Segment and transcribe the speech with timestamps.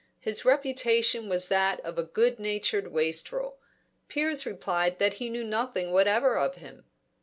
[0.19, 3.59] His reputation was that of a good natured wastrel.
[4.07, 6.85] Piers replied that he knew nothing whatever of him.